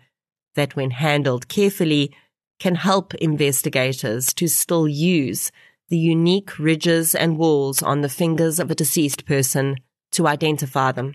[0.55, 2.15] that when handled carefully
[2.59, 5.53] can help investigators to still use
[5.89, 9.77] the unique ridges and walls on the fingers of a deceased person
[10.13, 11.15] to identify them.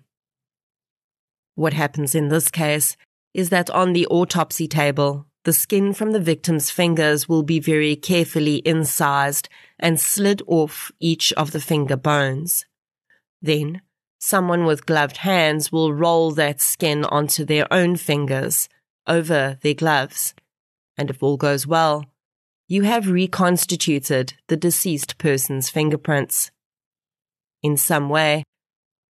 [1.56, 2.96] What happens in this case
[3.34, 7.96] is that on the autopsy table, the skin from the victim's fingers will be very
[7.96, 9.50] carefully incised
[9.80, 12.66] and slid off each of the finger bones.
[13.42, 13.82] Then,
[14.20, 18.70] someone with gloved hands will roll that skin onto their own fingers
[19.08, 20.34] over their gloves.
[20.98, 22.06] And if all goes well,
[22.68, 26.52] you have reconstituted the deceased person's fingerprints.
[27.64, 28.44] In some way,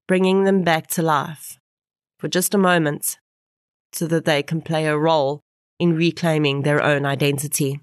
[0.08, 1.60] bringing them back to life
[2.18, 3.20] for just a moment
[3.94, 5.42] so that they can play a role
[5.80, 7.80] in reclaiming their own identity.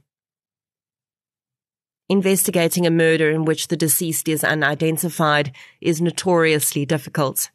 [2.09, 7.51] Investigating a murder in which the deceased is unidentified is notoriously difficult.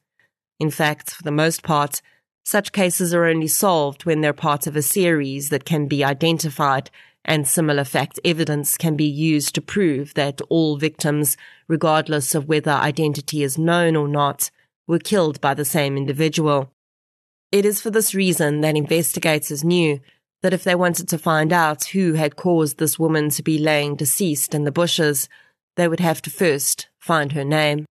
[0.60, 2.02] In fact, for the most part,
[2.44, 6.92] such cases are only solved when they're part of a series that can be identified
[7.26, 11.38] and similar fact evidence can be used to prove that all victims,
[11.68, 14.52] regardless of whether identity is known or not,
[14.88, 16.70] were killed by the same individual.
[17.52, 20.00] It is for this reason that investigators knew
[20.44, 23.96] that if they wanted to find out who had caused this woman to be laying
[23.96, 25.28] deceased in the bushes,
[25.78, 27.86] they would have to first find her name.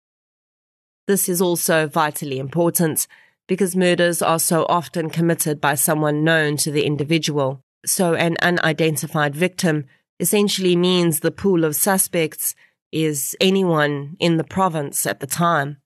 [1.06, 3.06] This is also vitally important
[3.48, 7.62] because murders are so often committed by someone known to the individual.
[7.86, 9.86] So an unidentified victim
[10.18, 12.54] essentially means the pool of suspects
[12.92, 15.78] is anyone in the province at the time,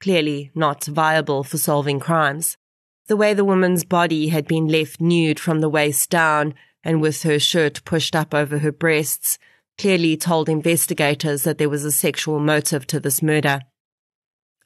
[0.00, 2.56] clearly not viable for solving crimes.
[3.10, 7.24] The way the woman's body had been left nude from the waist down and with
[7.24, 9.36] her shirt pushed up over her breasts
[9.78, 13.62] clearly told investigators that there was a sexual motive to this murder.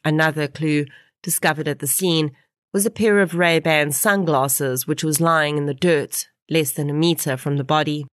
[0.05, 0.85] Another clue
[1.23, 2.33] discovered at the scene
[2.71, 6.93] was a pair of Ray-Ban sunglasses which was lying in the dirt less than a
[6.93, 8.05] meter from the body.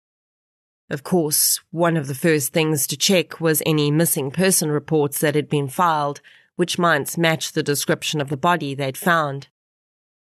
[0.88, 5.34] Of course, one of the first things to check was any missing person reports that
[5.34, 6.22] had been filed,
[6.56, 9.48] which might match the description of the body they'd found.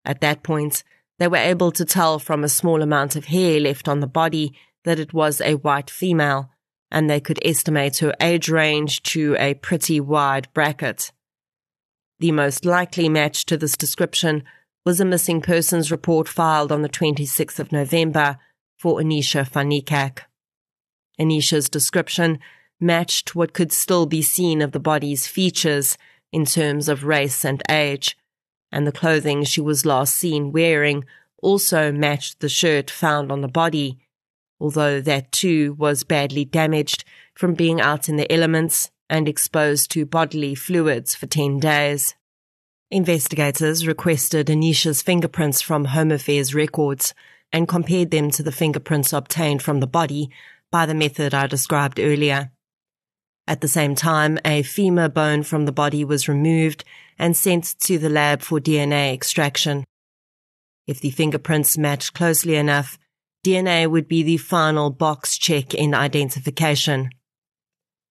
[0.08, 0.82] At that point,
[1.18, 4.54] they were able to tell from a small amount of hair left on the body
[4.84, 6.50] that it was a white female,
[6.90, 11.12] and they could estimate her age range to a pretty wide bracket.
[12.20, 14.44] The most likely match to this description
[14.84, 18.38] was a missing persons report filed on the 26th of November
[18.78, 20.20] for Anisha van Niekerk.
[21.20, 22.38] Anisha's description
[22.80, 25.98] matched what could still be seen of the body's features
[26.32, 28.16] in terms of race and age,
[28.70, 31.04] and the clothing she was last seen wearing
[31.42, 33.98] also matched the shirt found on the body,
[34.61, 37.04] although that too was badly damaged
[37.35, 42.14] from being out in the elements and exposed to bodily fluids for 10 days.
[42.90, 47.14] Investigators requested Anisha's fingerprints from Home Affairs records
[47.52, 50.31] and compared them to the fingerprints obtained from the body
[50.70, 52.50] by the method I described earlier.
[53.48, 56.84] At the same time, a femur bone from the body was removed
[57.18, 59.84] and sent to the lab for DNA extraction.
[60.87, 62.98] If the fingerprints matched closely enough,
[63.42, 67.08] DNA would be the final box check in identification.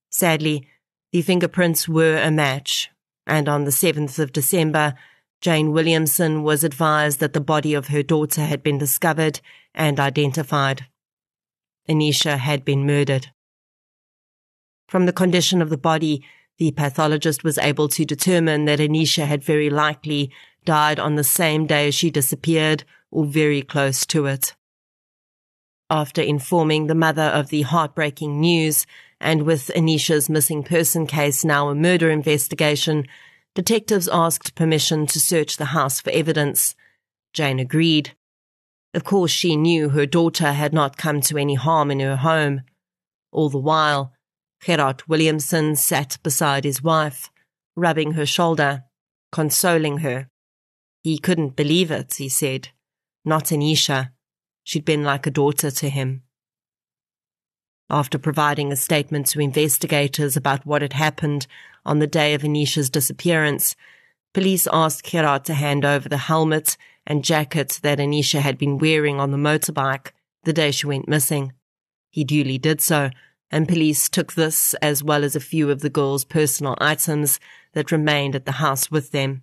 [0.10, 0.68] Sadly,
[1.12, 2.90] the fingerprints were a match,
[3.28, 4.96] and on the 7th of December,
[5.40, 9.40] Jane Williamson was advised that the body of her daughter had been discovered
[9.76, 10.88] and identified.
[11.88, 13.30] Anisha had been murdered.
[14.88, 16.24] From the condition of the body,
[16.58, 20.32] the pathologist was able to determine that Anisha had very likely
[20.66, 24.56] died on the same day as she disappeared or very close to it.
[25.90, 28.86] After informing the mother of the heartbreaking news,
[29.20, 33.06] and with Anisha's missing person case now a murder investigation,
[33.56, 36.76] detectives asked permission to search the house for evidence.
[37.34, 38.16] Jane agreed.
[38.94, 42.62] Of course, she knew her daughter had not come to any harm in her home.
[43.32, 44.14] All the while,
[44.64, 47.30] Gerard Williamson sat beside his wife,
[47.76, 48.84] rubbing her shoulder,
[49.32, 50.30] consoling her.
[51.04, 52.70] He couldn't believe it, he said.
[53.24, 54.12] Not Anisha.
[54.64, 56.24] She'd been like a daughter to him.
[57.90, 61.48] After providing a statement to investigators about what had happened
[61.86, 63.76] on the day of Anisha's disappearance,
[64.34, 69.20] police asked Gerard to hand over the helmet and jacket that Anisha had been wearing
[69.20, 70.12] on the motorbike
[70.44, 71.54] the day she went missing.
[72.10, 73.10] He duly did so,
[73.52, 77.40] and police took this as well as a few of the girl's personal items
[77.74, 79.42] that remained at the house with them.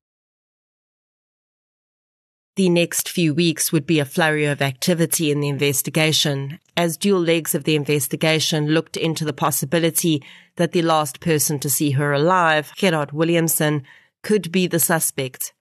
[2.56, 7.20] The next few weeks would be a flurry of activity in the investigation, as dual
[7.20, 10.22] legs of the investigation looked into the possibility
[10.54, 13.82] that the last person to see her alive, Gerard Williamson,
[14.22, 15.52] could be the suspect.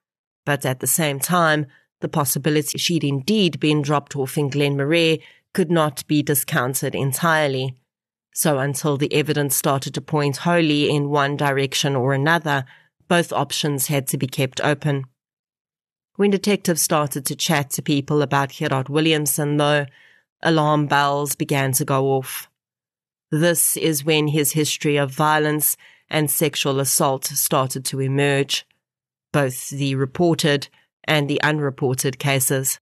[0.46, 1.66] But at the same time,
[2.02, 5.20] the possibility she'd indeed been dropped off in Glenmarais
[5.54, 7.76] could not be discounted entirely.
[8.34, 12.66] So until the evidence started to point wholly in one direction or another,
[13.08, 15.06] both options had to be kept open.
[16.16, 19.86] When detectives started to chat to people about Gerard Williamson, though,
[20.42, 22.50] alarm bells began to go off.
[23.32, 25.76] This is when his history of violence
[26.10, 28.66] and sexual assault started to emerge,
[29.32, 30.68] both the reported
[31.06, 32.80] and the unreported cases.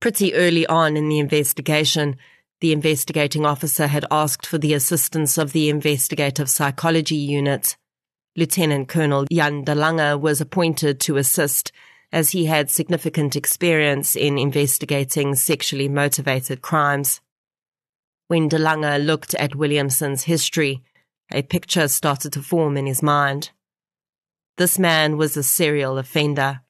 [0.00, 2.16] Pretty early on in the investigation,
[2.64, 7.76] the investigating officer had asked for the assistance of the investigative psychology unit.
[8.36, 11.72] Lieutenant Colonel Jan de Lange was appointed to assist
[12.10, 17.20] as he had significant experience in investigating sexually motivated crimes.
[18.28, 20.82] When de Lange looked at Williamson's history,
[21.30, 23.50] a picture started to form in his mind.
[24.56, 26.62] This man was a serial offender.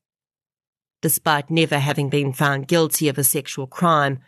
[1.03, 4.19] Despite never having been found guilty of a sexual crime,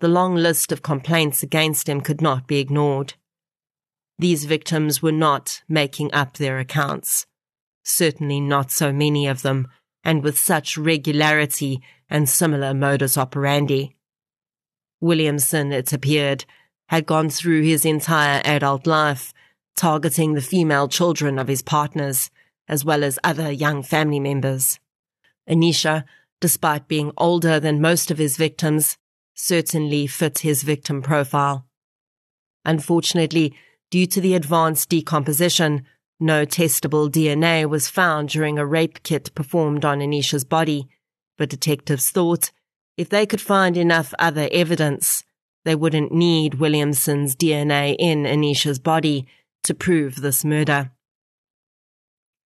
[0.00, 3.14] the long list of complaints against him could not be ignored.
[4.18, 7.26] These victims were not making up their accounts.
[7.84, 9.68] Certainly not so many of them,
[10.04, 13.96] and with such regularity and similar modus operandi.
[15.00, 16.44] Williamson, it appeared,
[16.88, 19.34] had gone through his entire adult life,
[19.76, 22.30] targeting the female children of his partners,
[22.68, 24.78] as well as other young family members.
[25.48, 26.04] Anisha,
[26.40, 28.96] despite being older than most of his victims,
[29.36, 31.66] certainly fit his victim profile.
[32.64, 33.54] Unfortunately,
[33.90, 35.84] due to the advanced decomposition,
[36.18, 40.88] no testable DNA was found during a rape kit performed on Anisha's body,
[41.38, 42.50] but detectives thought
[42.96, 45.22] if they could find enough other evidence,
[45.64, 49.26] they wouldn't need Williamson's DNA in Anisha's body
[49.64, 50.90] to prove this murder.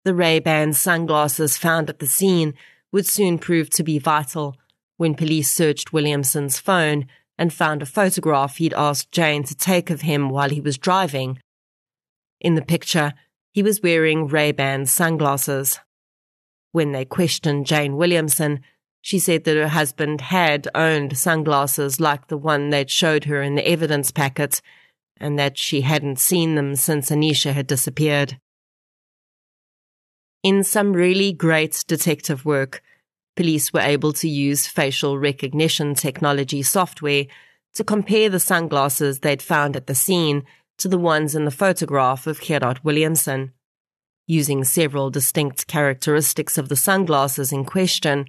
[0.05, 2.55] The Ray-Ban sunglasses found at the scene
[2.91, 4.57] would soon prove to be vital
[5.01, 7.07] when police searched Williamson's phone
[7.39, 11.41] and found a photograph he'd asked Jane to take of him while he was driving.
[12.39, 13.15] In the picture,
[13.51, 15.81] he was wearing Ray-Ban sunglasses.
[16.73, 18.61] When they questioned Jane Williamson,
[19.01, 23.55] she said that her husband had owned sunglasses like the one they'd showed her in
[23.55, 24.61] the evidence packet,
[25.17, 28.39] and that she hadn't seen them since Anisha had disappeared.
[30.43, 32.83] In some really great detective work,
[33.41, 37.25] police were able to use facial recognition technology software
[37.73, 40.43] to compare the sunglasses they'd found at the scene
[40.77, 43.55] to the ones in the photograph of Gerard Williamson.
[44.27, 48.27] Using several distinct characteristics of the sunglasses in question,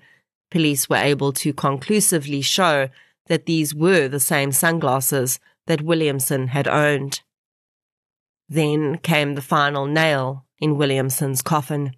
[0.49, 2.87] police were able to conclusively show
[3.25, 7.21] that these were the same sunglasses that Williamson had owned.
[8.47, 11.97] Then came the final nail in Williamson's coffin.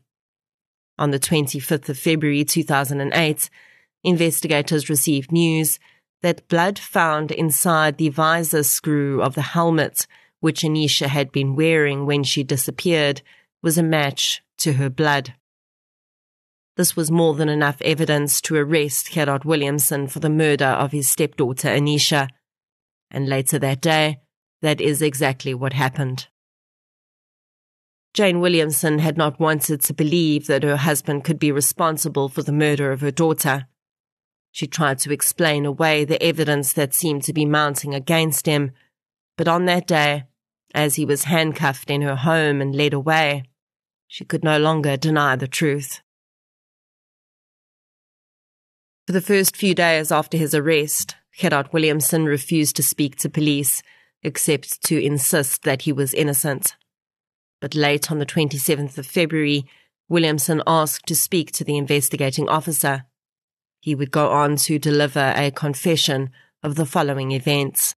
[0.97, 3.49] On the 25th of February 2008,
[4.03, 5.79] investigators received news
[6.21, 10.07] that blood found inside the visor screw of the helmet
[10.39, 13.21] which Anisha had been wearing when she disappeared,
[13.61, 15.35] was a match to her blood.
[16.75, 21.07] This was more than enough evidence to arrest Gerard Williamson for the murder of his
[21.07, 22.27] stepdaughter Anisha.
[23.09, 24.19] And later that day,
[24.61, 26.27] that is exactly what happened.
[28.13, 32.51] Jane Williamson had not wanted to believe that her husband could be responsible for the
[32.51, 33.67] murder of her daughter.
[34.51, 38.71] She tried to explain away the evidence that seemed to be mounting against him,
[39.35, 40.25] but on that day,
[40.75, 43.45] as he was handcuffed in her home and led away,
[44.07, 46.01] she could no longer deny the truth.
[49.07, 53.81] For the first few days after his arrest, Gerard Williamson refused to speak to police,
[54.21, 56.75] except to insist that he was innocent.
[57.63, 59.65] But late on the 27th of February,
[60.09, 63.05] Williamson asked to speak to the investigating officer.
[63.79, 67.95] He would go on to deliver a confession of the following events.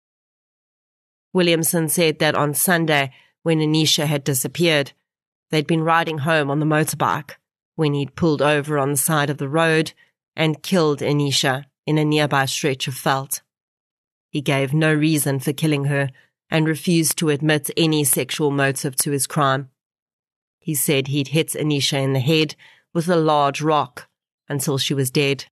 [1.32, 3.10] Williamson said that on Sunday,
[3.42, 4.92] when Anisha had disappeared,
[5.48, 7.36] they'd been riding home on the motorbike
[7.74, 9.94] when he'd pulled over on the side of the road
[10.36, 13.40] and killed Anisha in a nearby stretch of veldt.
[14.28, 16.10] He gave no reason for killing her
[16.50, 19.70] and refused to admit any sexual motive to his crime.
[20.58, 22.54] He said he'd hit Anisha in the head
[22.92, 24.08] with a large rock
[24.48, 25.46] until she was dead.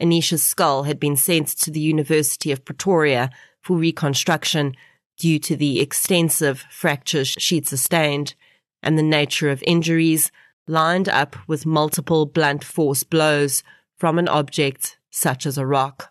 [0.00, 4.74] Anisha's skull had been sent to the University of Pretoria for reconstruction
[5.18, 8.34] due to the extensive fractures she'd sustained
[8.82, 10.32] and the nature of injuries
[10.66, 13.62] lined up with multiple blunt force blows
[13.98, 16.09] from an object such as a rock.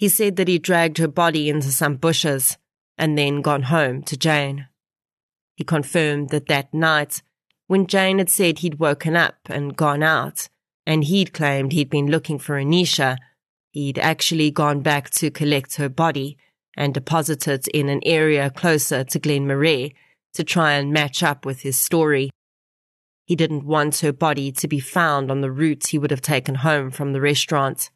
[0.00, 2.56] He said that he dragged her body into some bushes
[2.96, 4.66] and then gone home to Jane.
[5.56, 7.20] He confirmed that that night,
[7.66, 10.48] when Jane had said he'd woken up and gone out,
[10.86, 13.18] and he'd claimed he'd been looking for Anisha,
[13.72, 16.38] he'd actually gone back to collect her body
[16.78, 19.92] and deposit it in an area closer to Glenmarais
[20.32, 22.30] to try and match up with his story.
[23.26, 26.54] He didn't want her body to be found on the route he would have taken
[26.54, 27.90] home from the restaurant.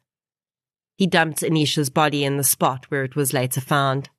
[0.97, 4.09] He dumped Anisha's body in the spot where it was later found.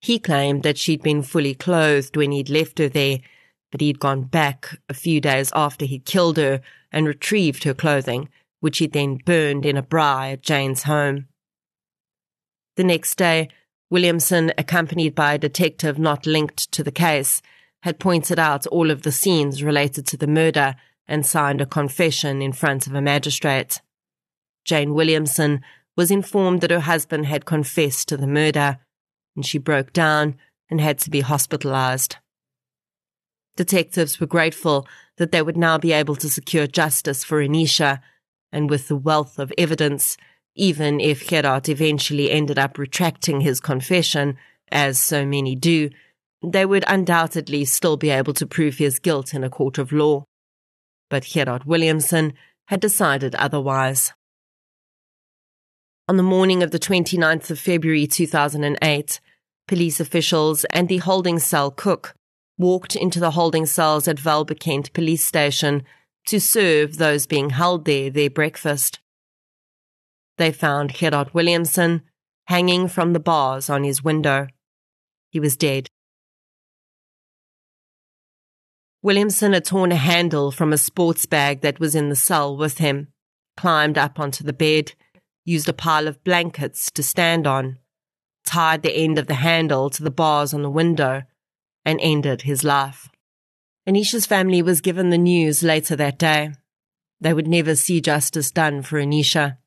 [0.00, 3.18] He claimed that she'd been fully clothed when he'd left her there,
[3.70, 8.28] but he'd gone back a few days after he'd killed her and retrieved her clothing,
[8.60, 11.26] which he then burned in a braai at Jane's home.
[12.76, 13.48] The next day,
[13.90, 17.42] Williamson, accompanied by a detective not linked to the case,
[17.82, 20.76] had pointed out all of the scenes related to the murder
[21.06, 23.80] and signed a confession in front of a magistrate.
[24.64, 25.60] Jane Williamson
[25.96, 28.78] was informed that her husband had confessed to the murder,
[29.36, 30.36] and she broke down
[30.70, 32.16] and had to be hospitalized.
[33.56, 34.86] Detectives were grateful
[35.16, 38.00] that they would now be able to secure justice for Anisha,
[38.52, 40.16] and with the wealth of evidence,
[40.54, 44.36] even if Gerard eventually ended up retracting his confession,
[44.72, 45.90] as so many do,
[46.42, 50.24] they would undoubtedly still be able to prove his guilt in a court of law.
[51.08, 52.34] But Gerard Williamson
[52.68, 54.12] had decided otherwise.
[56.08, 59.20] On the morning of the 29th of February 2008,
[59.68, 62.14] police officials and the holding cell cook
[62.58, 65.84] walked into the holding cells at Welbekend police station
[66.26, 68.98] to serve those being held there their breakfast.
[70.36, 72.02] They found Gerard Williamson
[72.46, 74.48] hanging from the bars on his window.
[75.30, 75.88] He was dead.
[79.02, 82.78] Williamson had torn a handle from a sports bag that was in the cell with
[82.78, 83.08] him,
[83.56, 84.92] climbed up onto the bed,
[85.50, 87.78] used a pile of blankets to stand on,
[88.46, 91.22] tied the end of the handle to the bars on the window,
[91.84, 93.08] and ended his life.
[93.86, 96.52] Anisha's family was given the news later that day.
[97.20, 99.58] They would never see justice done for Anisha,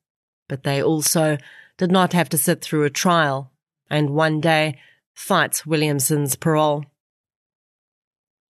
[0.48, 1.36] but they also
[1.76, 3.52] did not have to sit through a trial
[3.90, 4.78] and one day
[5.12, 6.84] fight Williamson's parole.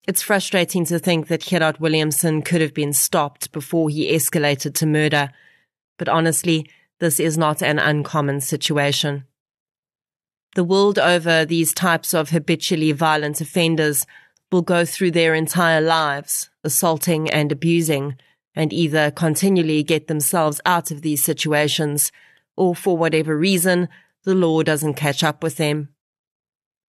[0.08, 4.86] It's frustrating to think that Gerard Williamson could have been stopped before he escalated to
[4.88, 5.30] murder,
[5.98, 6.68] but honestly,
[7.00, 9.26] this is not an uncommon situation.
[10.56, 14.06] The world over, these types of habitually violent offenders
[14.52, 18.18] will go through their entire lives, assaulting and abusing,
[18.56, 22.12] and either continually get themselves out of these situations,
[22.58, 23.88] or for whatever reason,
[24.24, 25.90] the law doesn't catch up with them.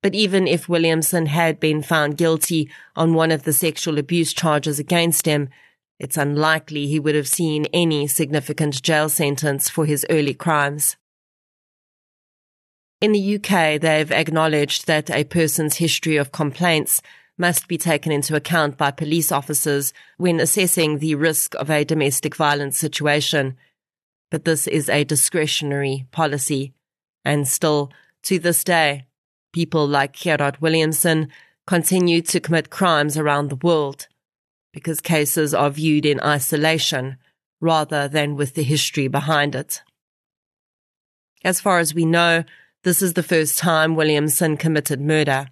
[0.02, 4.78] But even if Williamson had been found guilty on one of the sexual abuse charges
[4.78, 5.50] against him,
[6.00, 10.96] it's unlikely he would have seen any significant jail sentence for his early crimes.
[13.02, 17.02] In the UK, they've acknowledged that a person's history of complaints
[17.36, 22.34] must be taken into account by police officers when assessing the risk of a domestic
[22.34, 23.56] violence situation.
[24.30, 26.72] But this is a discretionary policy,
[27.24, 27.92] and still,
[28.24, 29.06] to this day,
[29.52, 31.28] people like Gerard Williamson
[31.66, 34.08] continue to commit crimes around the world
[34.72, 37.16] because cases are viewed in isolation
[37.60, 39.82] rather than with the history behind it.
[41.44, 42.44] As far as we know,
[42.84, 45.48] this is the first time Williamson committed murder.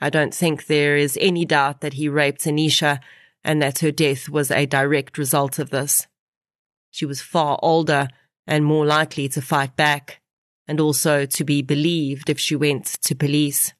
[0.00, 3.00] I don't think there is any doubt that he raped Anisha
[3.44, 6.06] and that her death was a direct result of this.
[6.90, 8.08] She was far older
[8.46, 10.20] and more likely to fight back,
[10.66, 13.72] and also to be believed if she went to police.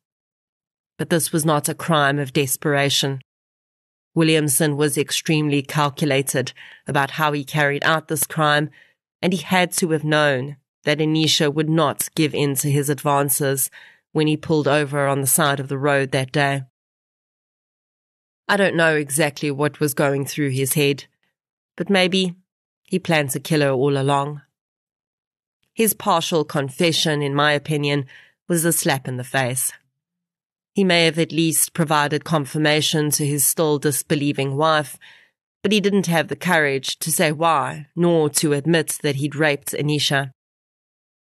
[0.98, 3.20] But this was not a crime of desperation.
[4.14, 6.52] Williamson was extremely calculated
[6.86, 8.70] about how he carried out this crime,
[9.20, 13.70] and he had to have known that Anisha would not give in to his advances
[14.12, 16.62] when he pulled over on the side of the road that day.
[18.48, 21.06] I don't know exactly what was going through his head,
[21.76, 22.34] but maybe
[22.82, 24.42] he planned to kill her all along.
[25.72, 28.04] His partial confession, in my opinion,
[28.48, 29.72] was a slap in the face.
[30.74, 34.98] He may have at least provided confirmation to his still disbelieving wife,
[35.62, 39.72] but he didn't have the courage to say why, nor to admit that he'd raped
[39.72, 40.32] Anisha.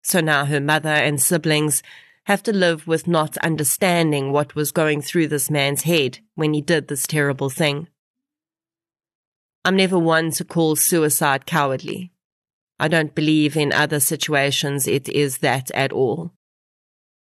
[0.03, 1.81] So now her mother and siblings
[2.25, 6.61] have to live with not understanding what was going through this man's head when he
[6.61, 7.87] did this terrible thing.
[9.63, 12.11] I'm never one to call suicide cowardly.
[12.79, 16.33] I don't believe in other situations it is that at all.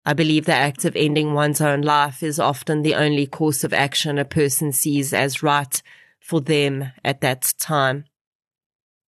[0.05, 3.73] I believe the act of ending one's own life is often the only course of
[3.73, 5.81] action a person sees as right
[6.19, 8.05] for them at that time.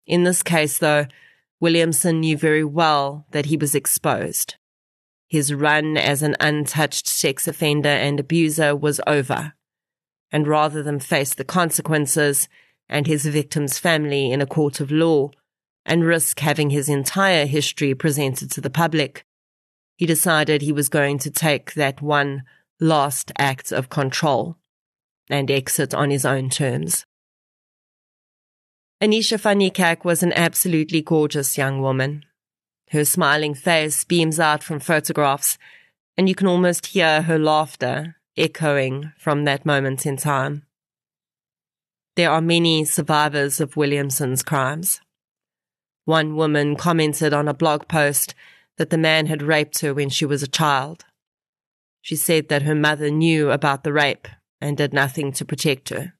[0.08, 1.06] In this case, though,
[1.60, 4.56] Williamson knew very well that he was exposed.
[5.28, 9.54] His run as an untouched sex offender and abuser was over.
[10.32, 12.48] And rather than face the consequences
[12.88, 15.30] and his victim's family in a court of law
[15.86, 19.24] and risk having his entire history presented to the public,
[20.00, 22.42] he decided he was going to take that one
[22.80, 24.56] last act of control
[25.30, 27.06] and exit on his own terms.
[29.02, 32.24] Anisha van Niekerk was an absolutely gorgeous young woman.
[32.92, 35.58] Her smiling face beams out from photographs,
[36.18, 40.64] and you can almost hear her laughter echoing from that moment in time.
[42.16, 45.02] There are many survivors of Williamson's crimes.
[46.06, 48.34] One woman commented on a blog post
[48.80, 51.04] that the man had raped her when she was a child.
[52.02, 54.26] She said that her mother knew about the rape
[54.62, 56.14] and did nothing to protect her.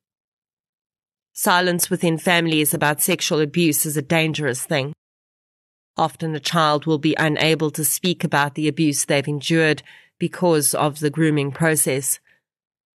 [1.32, 4.92] Silence within families about sexual abuse is a dangerous thing.
[5.96, 9.82] Often a child will be unable to speak about the abuse they've endured
[10.20, 12.20] because of the grooming process.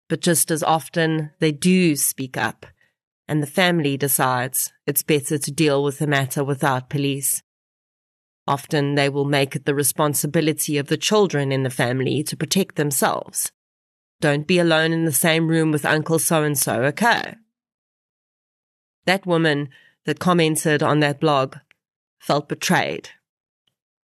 [0.09, 2.65] But just as often they do speak up,
[3.27, 7.43] and the family decides it's better to deal with the matter without police.
[8.51, 12.75] Often they will make it the responsibility of the children in the family to protect
[12.75, 13.53] themselves.
[14.19, 17.35] Don't be alone in the same room with Uncle so and so, okay?
[19.05, 19.69] That woman
[20.05, 21.55] that commented on that blog
[22.19, 23.11] felt betrayed.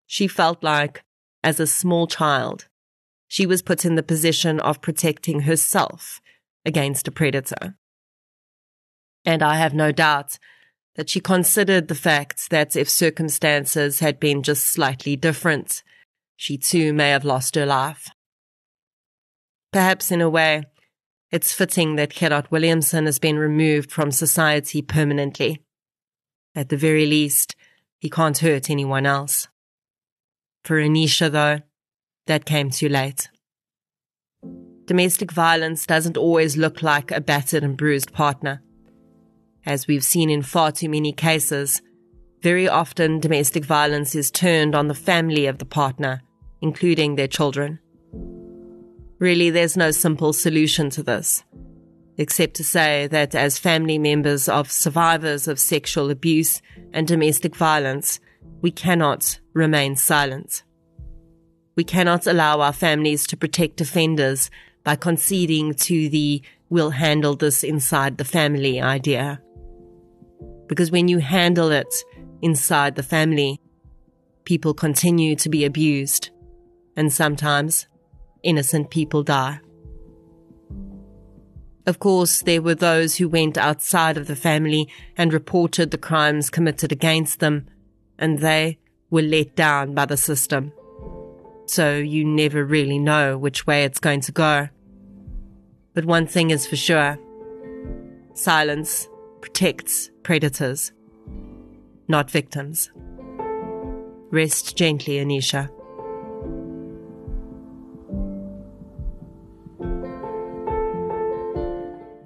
[0.07, 1.03] She felt like,
[1.42, 2.68] as a small child,
[3.26, 6.20] she was put in the position of protecting herself
[6.64, 7.74] against a predator.
[9.24, 10.38] And I have no doubt
[10.97, 15.82] that she considered the fact that if circumstances had been just slightly different,
[16.36, 18.09] she too may have lost her life.
[19.72, 20.62] Perhaps in a way,
[21.30, 25.62] it's fitting that Gerard Williamson has been removed from society permanently.
[26.55, 27.57] At the very least,
[27.99, 29.49] he can't hurt anyone else.
[30.64, 31.61] For Anisha, though,
[32.26, 33.28] that came too late.
[34.86, 38.62] Domestic violence doesn't always look like a battered and bruised partner.
[39.66, 41.82] As we've seen in far too many cases,
[42.40, 46.22] very often domestic violence is turned on the family of the partner,
[46.60, 47.80] including their children.
[49.18, 51.42] Really, there's no simple solution to this,
[52.16, 56.62] except to say that as family members of survivors of sexual abuse
[56.92, 58.20] and domestic violence,
[58.60, 60.62] we cannot remain silent.
[61.74, 64.48] We cannot allow our families to protect offenders
[64.84, 69.40] by conceding to the we'll handle this inside the family idea.
[70.66, 71.94] Because when you handle it
[72.42, 73.60] inside the family,
[74.44, 76.30] people continue to be abused,
[76.96, 77.86] and sometimes
[78.42, 79.60] innocent people die.
[81.86, 86.50] Of course, there were those who went outside of the family and reported the crimes
[86.50, 87.66] committed against them,
[88.18, 90.72] and they were let down by the system.
[91.66, 94.68] So you never really know which way it's going to go.
[95.94, 97.18] But one thing is for sure
[98.34, 99.08] silence
[99.47, 100.90] protects predators,
[102.09, 102.90] not victims.
[104.32, 105.70] Rest gently, Anisha.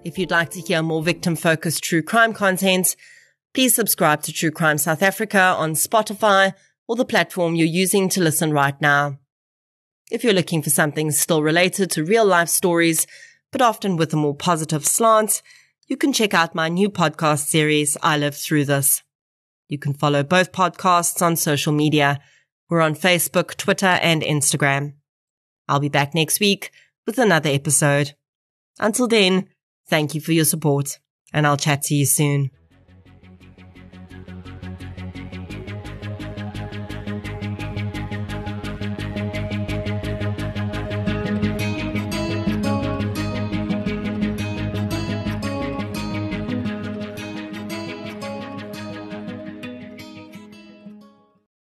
[0.02, 2.96] If you'd like to hear more victim focused true crime content,
[3.52, 6.54] please subscribe to True Crime South Africa on Spotify
[6.88, 9.18] or the platform you're using to listen right now.
[10.10, 13.06] If you're looking for something still related to real life stories,
[13.52, 15.42] but often with a more positive slant,
[15.90, 19.02] you can check out my new podcast series, I Live Through This.
[19.68, 22.20] You can follow both podcasts on social media.
[22.68, 24.92] We're on Facebook, Twitter, and Instagram.
[25.66, 26.70] I'll be back next week
[27.08, 28.14] with another episode.
[28.78, 29.48] Until then,
[29.88, 31.00] thank you for your support,
[31.32, 32.52] and I'll chat to you soon.